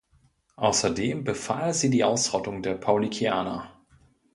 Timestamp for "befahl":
1.23-1.75